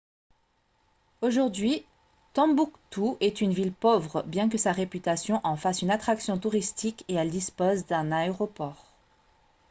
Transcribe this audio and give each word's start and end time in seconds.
aujourd'hui 1.21 1.85
tombouctou 2.33 3.17
est 3.19 3.39
une 3.39 3.53
ville 3.53 3.71
pauvre 3.71 4.23
bien 4.23 4.49
que 4.49 4.57
sa 4.57 4.71
réputation 4.71 5.39
en 5.43 5.55
fasse 5.55 5.83
une 5.83 5.91
attraction 5.91 6.39
touristique 6.39 7.05
et 7.07 7.13
elle 7.13 7.29
dispose 7.29 7.85
d'un 7.85 8.11
aéroport 8.11 8.87